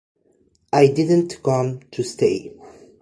I 0.73 0.87
didn't 0.87 1.43
come 1.43 1.81
to 1.91 2.01
stay". 2.03 2.53